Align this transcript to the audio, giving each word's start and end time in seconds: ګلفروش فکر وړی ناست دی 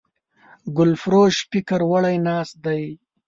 ګلفروش 0.77 1.35
فکر 1.51 1.79
وړی 1.91 2.15
ناست 2.27 2.55
دی 2.65 2.83